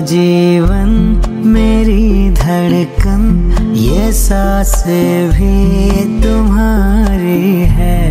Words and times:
जीवन 0.00 0.90
मेरी 1.46 2.30
धड़कन, 2.30 3.22
ये 3.76 4.12
सांस 4.12 4.72
भी 5.34 6.22
तुम्हारी 6.22 7.64
है। 7.68 8.08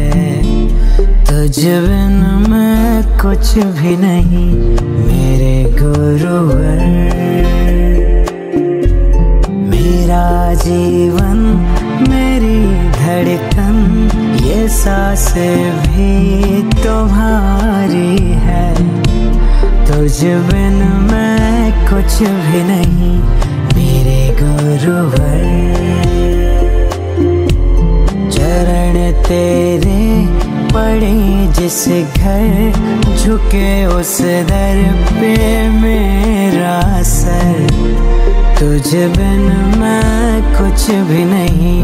तुझ 1.25 1.57
बिन 1.57 2.45
मैं 2.49 3.04
कुछ 3.21 3.54
भी 3.79 3.95
नहीं, 3.97 4.51
मेरे 5.05 5.55
गुरुवर। 5.81 6.79
मेरा 9.69 10.53
जीवन 10.64 11.37
मेरी 12.09 12.61
धड़कन, 13.00 13.75
ये 14.43 14.67
सांस 14.69 15.33
भी 15.33 16.61
तुम्हारी 16.83 18.17
है। 18.45 18.73
तुझ 19.86 20.23
बिन 20.23 20.78
मैं 21.11 21.48
कुछ 21.71 22.19
भी 22.19 22.64
नहीं, 22.64 23.18
मेरे 23.75 24.36
गुरुवर। 24.41 25.41
चरण 28.32 29.11
तेरे 29.11 30.00
पड़े 30.73 31.47
जिस 31.54 31.87
घर, 31.87 32.73
झुके 33.17 33.86
उस 33.86 34.22
दर 34.22 34.83
पे 35.14 35.70
मेरा 35.70 37.03
सर। 37.03 37.67
तुझ 38.59 38.95
बिन 38.95 39.42
मैं 39.80 40.42
कुछ 40.53 40.90
भी 40.92 41.25
नहीं 41.25 41.81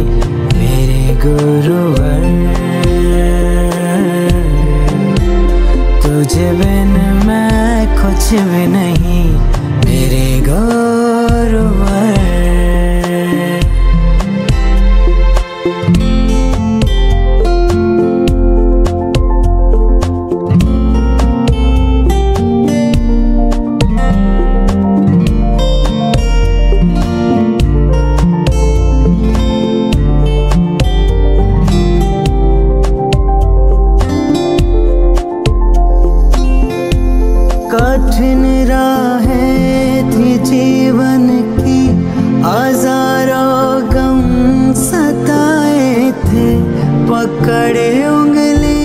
पकड़े 47.36 47.89
उंगली 48.08 48.83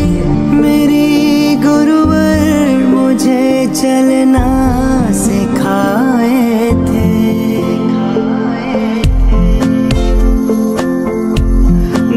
मेरी 0.60 1.56
गुरुवर 1.64 2.68
मुझे 2.86 3.66
चलना 3.74 4.46
सिखाए 5.14 6.70
थे। 6.88 7.10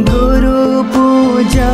गुरु 0.10 0.62
पूजा 0.96 1.72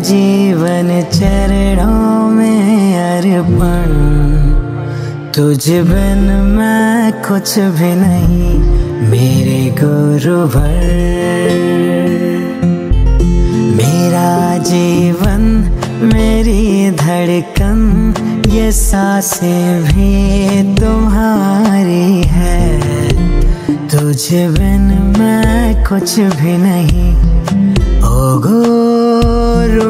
जीवन 0.00 0.88
चरणों 1.14 2.28
में 2.28 2.98
अर्पण। 3.00 3.90
तुझ 5.32 5.70
बिन 5.70 6.22
मैं 6.48 7.12
कुछ 7.12 7.58
भी 7.58 7.92
नहीं, 7.94 8.58
मेरे 9.10 9.60
गुरुवर। 9.80 10.80
मेरा 13.76 14.58
जीवन, 14.64 15.42
मेरी 16.14 16.90
धड़कन, 16.90 17.80
ये 18.48 18.72
साँसें 18.72 19.82
भी 19.84 20.74
तुम्हारी 20.74 22.22
है। 22.26 22.68
तुझ 23.88 24.22
बिन 24.32 24.86
मैं 25.18 25.84
कुछ 25.84 26.18
भी 26.20 26.56
नहीं 26.58 27.10
ओ 28.00 28.38
गुरुवर 28.38 28.89
गुरु 29.20 29.88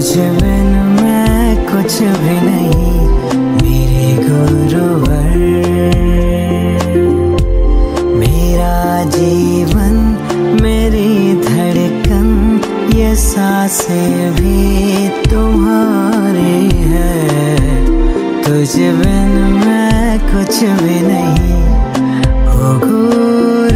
तुझ 0.00 0.16
बिन 0.16 0.68
मैं 0.96 1.56
कुछ 1.64 1.94
भी 2.20 2.36
नहीं, 2.44 3.00
मेरे 3.56 4.12
गुरुवर। 4.28 5.34
मेरा 8.20 8.78
जीवन, 9.16 9.98
मेरी 10.62 11.34
धड़कन, 11.42 12.30
ये 12.94 13.14
साँसें 13.24 14.32
भी 14.36 15.08
तुम्हारी 15.28 16.68
है। 16.86 17.12
तुझ 18.42 18.72
बिन 19.02 19.30
मैं 19.66 20.18
कुछ 20.24 20.62
भी 20.82 21.00
नहीं 21.08 21.60
ओ 22.48 22.78
गुरु 22.86 23.69